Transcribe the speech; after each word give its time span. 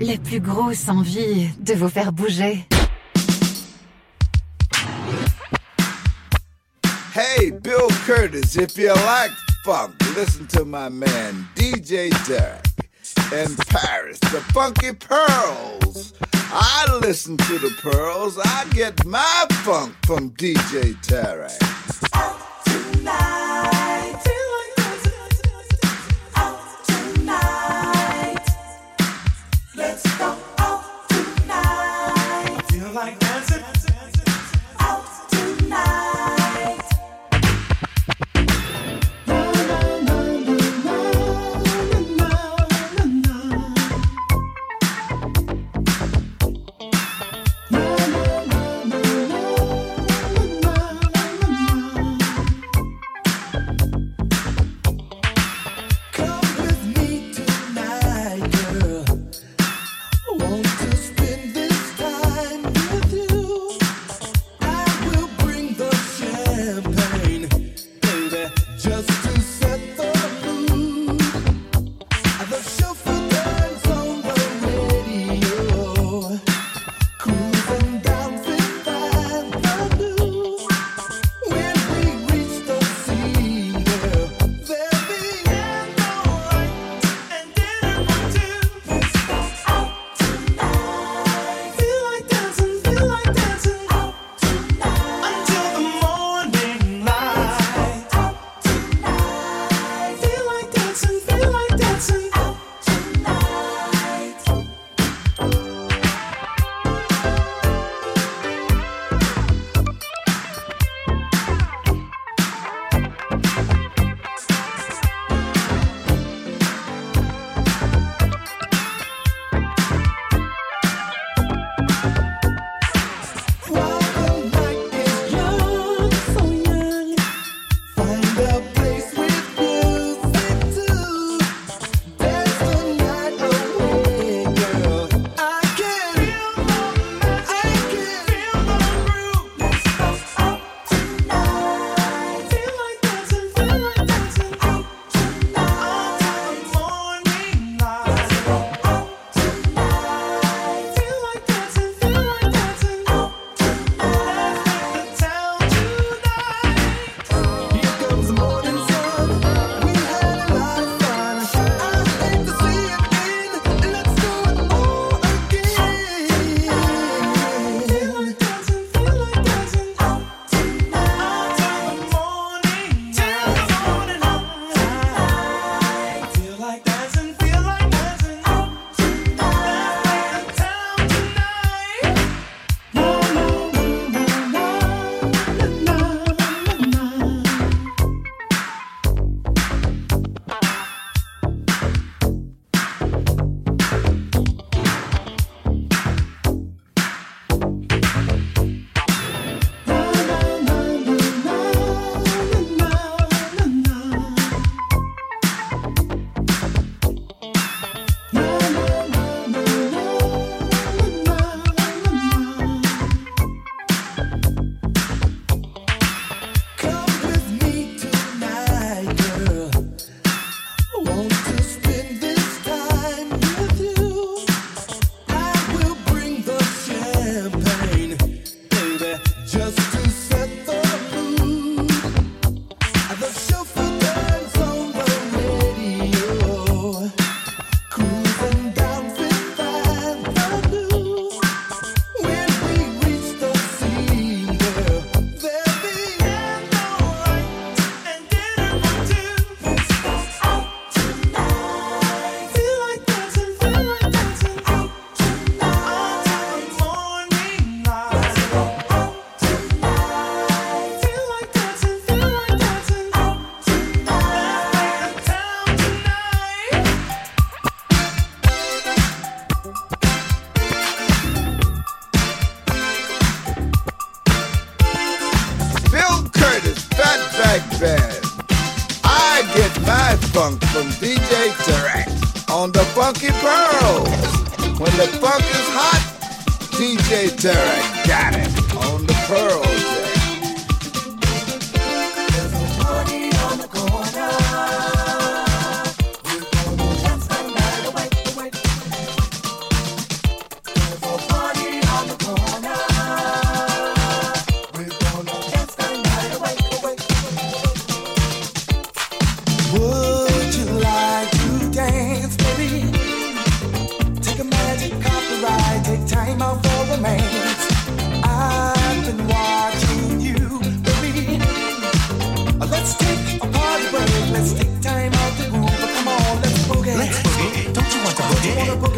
la 0.00 0.16
plus 0.16 0.40
grosse 0.40 0.88
envie 0.88 1.50
de 1.58 1.74
vous 1.74 1.88
faire 1.88 2.12
bouger. 2.12 2.66
Hey, 7.14 7.50
Bill 7.50 7.88
Curtis, 8.06 8.56
if 8.56 8.78
you 8.78 8.88
like 8.88 9.32
funk, 9.64 9.94
listen 10.16 10.46
to 10.48 10.64
my 10.64 10.88
man 10.88 11.46
DJ 11.54 12.10
Derek 12.26 12.64
in 13.32 13.54
Paris, 13.68 14.18
the 14.20 14.40
Funky 14.52 14.92
Pearls. 14.92 16.14
I 16.52 16.98
listen 17.02 17.36
to 17.36 17.58
the 17.58 17.70
Pearls. 17.80 18.38
I 18.38 18.66
get 18.72 19.04
my 19.04 19.46
funk 19.64 19.94
from 20.06 20.30
DJ 20.30 21.00
Derek. 21.06 21.52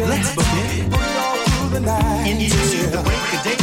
Let's 0.05 0.35
book 0.35 0.45
it. 0.47 0.83
Into 2.27 2.89
the 2.89 3.01
break 3.03 3.33
of 3.33 3.43
day. 3.43 3.62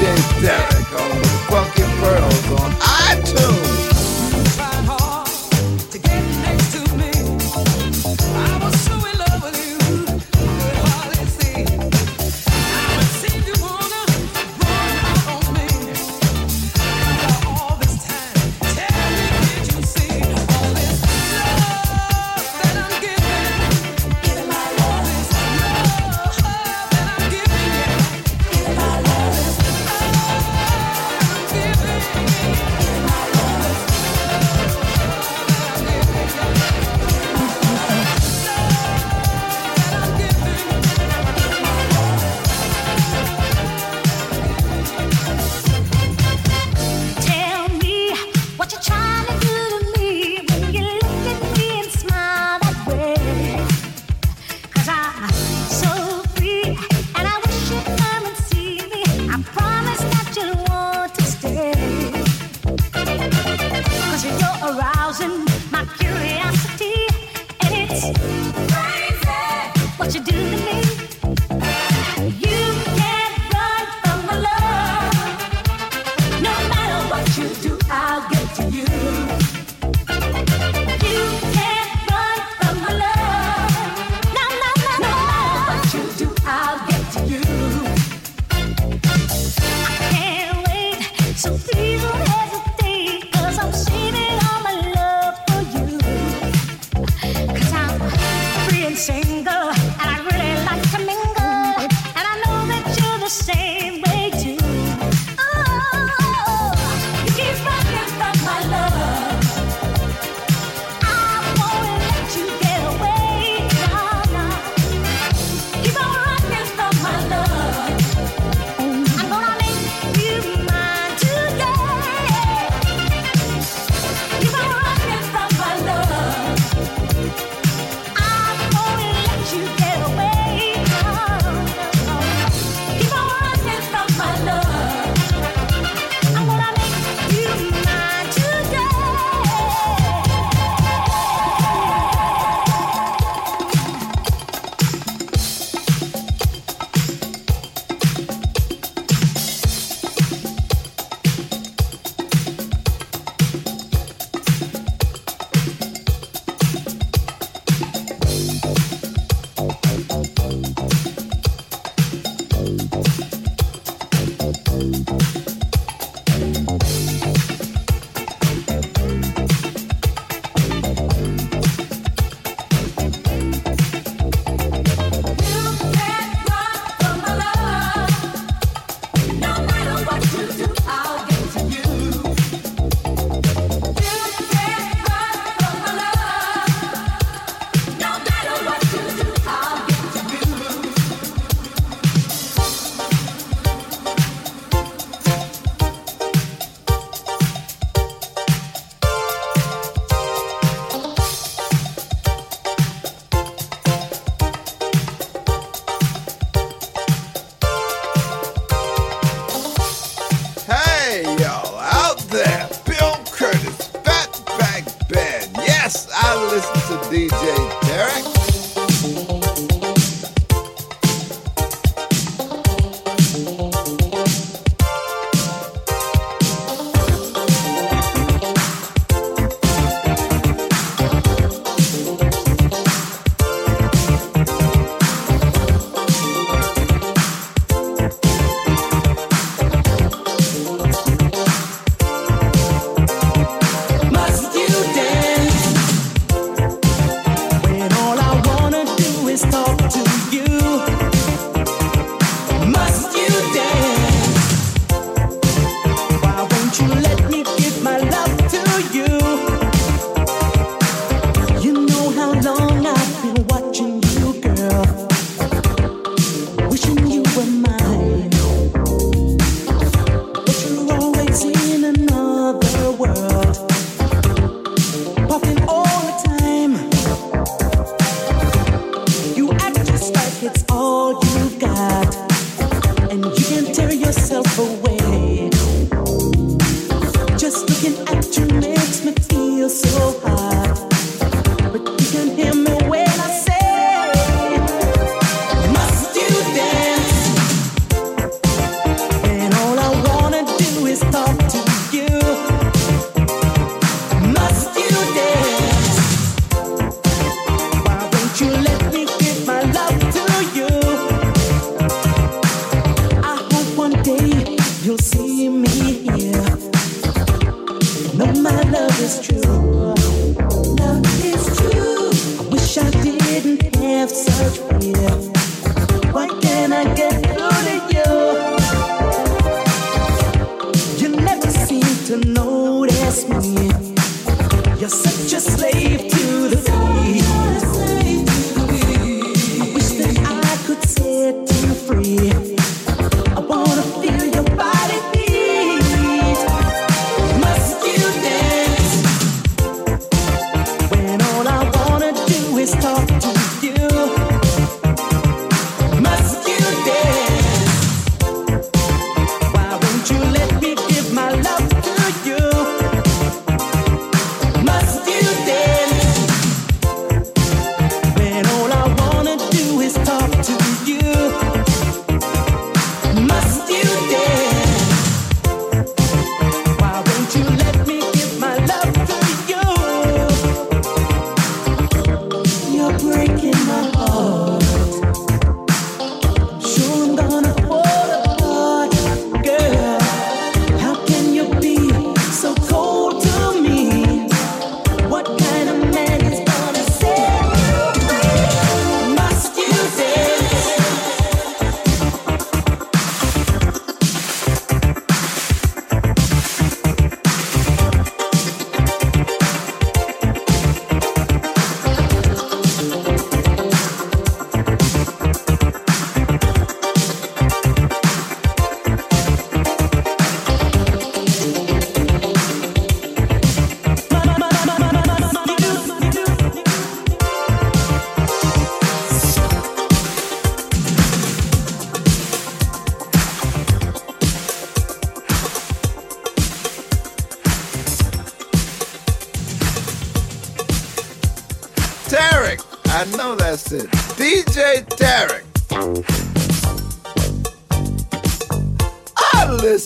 Derek 0.00 0.86
oh, 0.94 1.12
on 1.12 1.20
the 1.20 1.69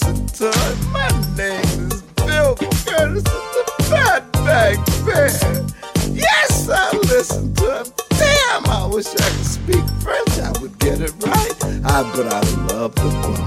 listen 0.05 0.27
to 0.27 0.49
it. 0.49 0.93
My 0.93 1.09
name 1.37 1.91
is 1.91 2.03
Bill 2.03 2.57
Curtis 2.57 3.25
of 3.25 3.25
the 3.25 3.85
Fat 3.85 4.33
Bag 4.33 4.77
Band. 5.07 5.75
Yes, 6.15 6.69
I 6.69 6.97
listen 6.97 7.55
to 7.55 7.81
it. 7.81 8.03
Damn, 8.11 8.67
I 8.67 8.87
wish 8.87 9.07
I 9.07 9.31
could 9.31 9.47
speak 9.47 9.85
French. 10.01 10.39
I 10.39 10.53
would 10.61 10.79
get 10.79 11.01
it 11.01 11.13
right. 11.25 11.65
I, 11.85 12.13
but 12.15 12.27
I 12.33 12.41
love 12.67 12.95
the 12.95 13.11
fun. 13.23 13.44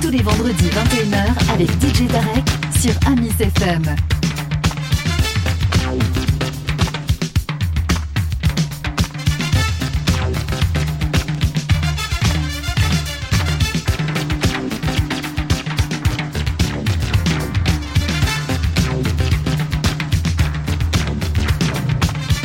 Tous 0.00 0.10
les 0.10 0.22
vendredis 0.22 0.68
21h 0.68 1.52
avec 1.52 1.68
DJ 1.80 2.06
Derek 2.06 2.44
sur 2.78 2.92
Amis 3.08 3.32
FM. 3.40 3.82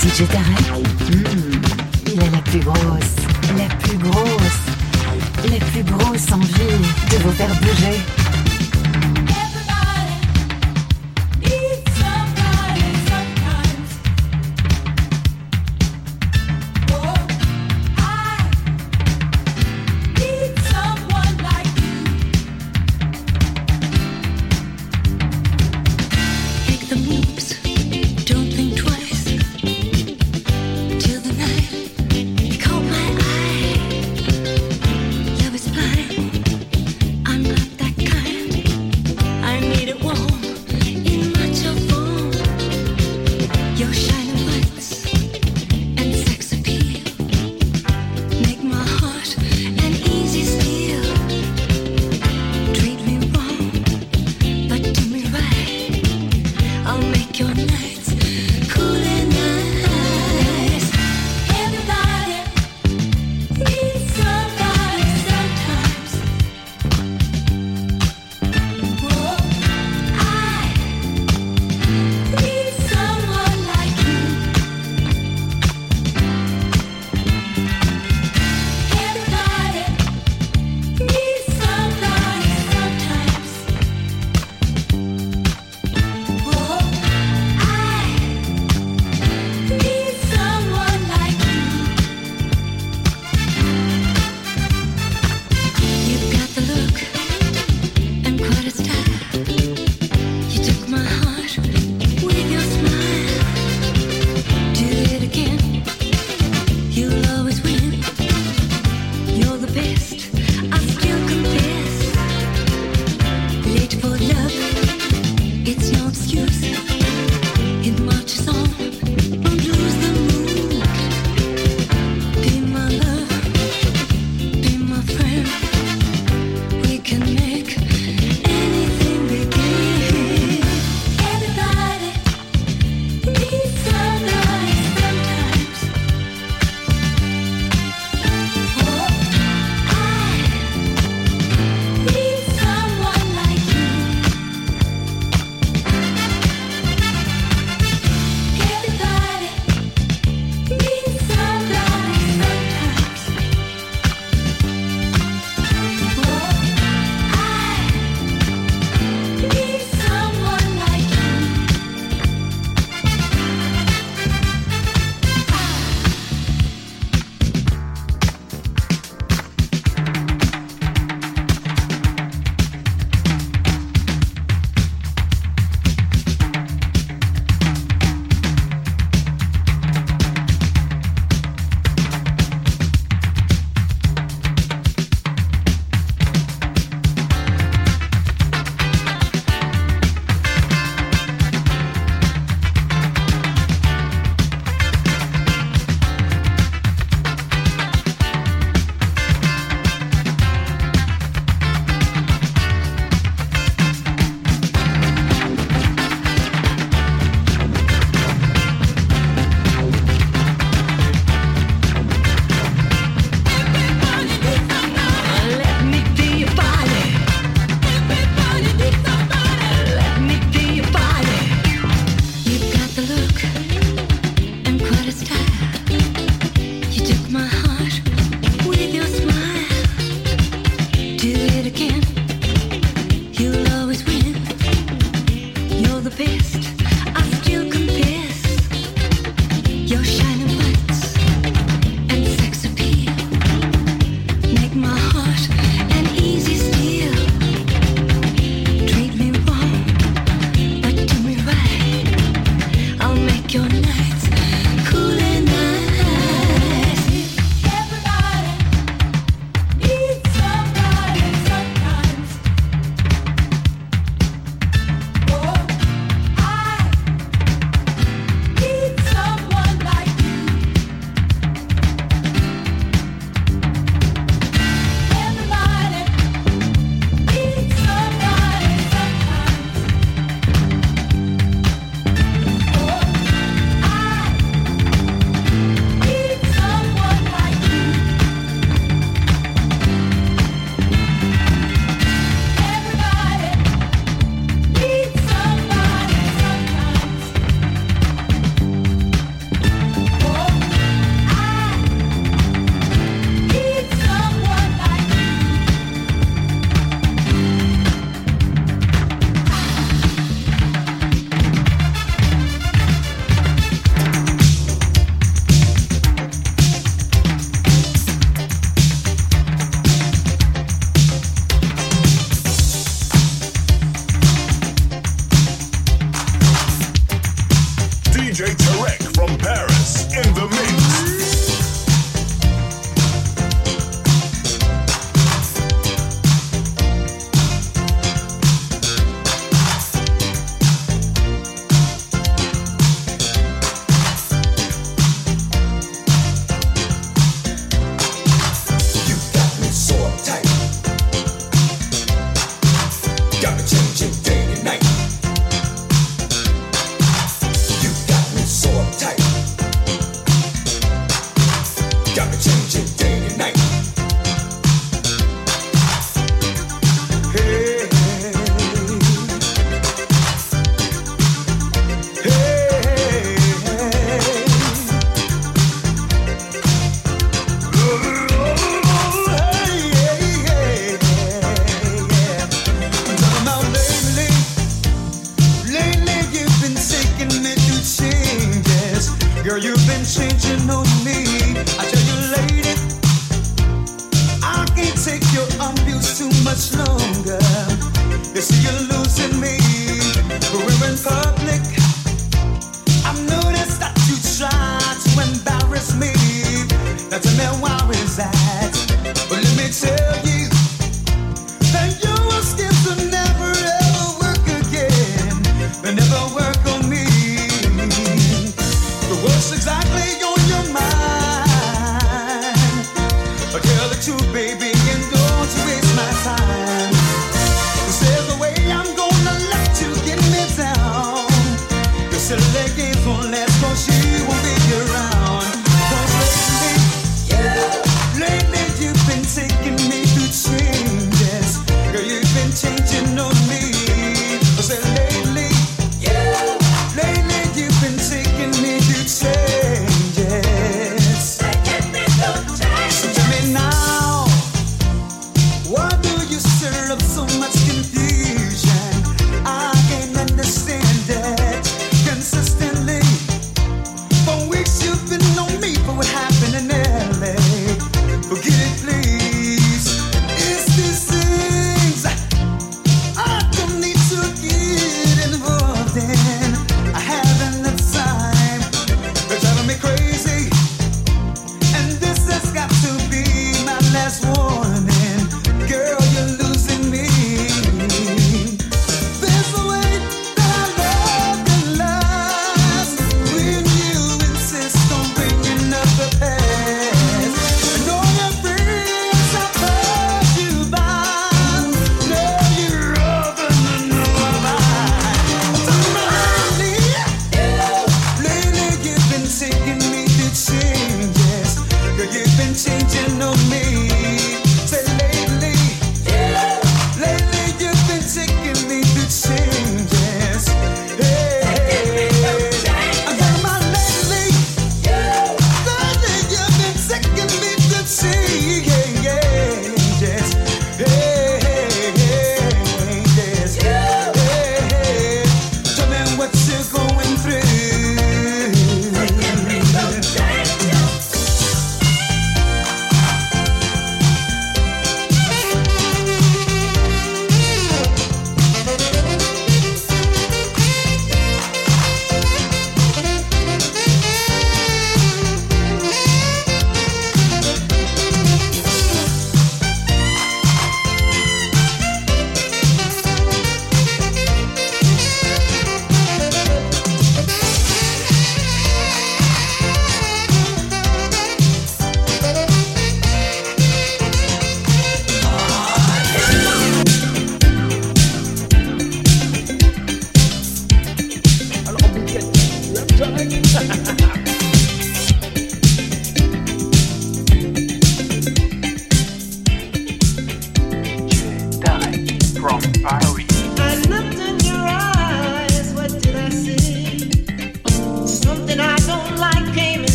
DJ 0.00 0.26
Tarek, 0.26 0.70
hmm, 1.10 1.60
il 2.06 2.20
a 2.20 2.30
la 2.30 2.38
plus 2.38 2.60
grosse, 2.60 2.76
la 3.58 3.74
plus 3.76 3.98
grosse, 3.98 4.67
la 5.50 5.64
plus 5.66 5.82
grosse 5.82 6.32
envie 6.32 6.78
de 7.10 7.16
vous 7.22 7.32
faire 7.32 7.54
bouger. 7.60 8.27